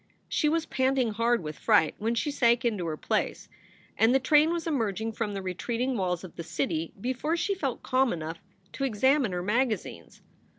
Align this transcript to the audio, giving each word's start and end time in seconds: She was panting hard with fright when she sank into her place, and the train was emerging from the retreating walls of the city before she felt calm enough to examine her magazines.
She 0.27 0.49
was 0.49 0.65
panting 0.65 1.11
hard 1.11 1.43
with 1.43 1.59
fright 1.59 1.93
when 1.99 2.15
she 2.15 2.31
sank 2.31 2.65
into 2.65 2.87
her 2.87 2.97
place, 2.97 3.47
and 3.95 4.15
the 4.15 4.19
train 4.19 4.51
was 4.51 4.65
emerging 4.65 5.11
from 5.11 5.35
the 5.35 5.43
retreating 5.43 5.95
walls 5.95 6.23
of 6.23 6.35
the 6.37 6.43
city 6.43 6.91
before 6.99 7.37
she 7.37 7.53
felt 7.53 7.83
calm 7.83 8.11
enough 8.11 8.39
to 8.71 8.83
examine 8.83 9.31
her 9.31 9.43
magazines. 9.43 10.23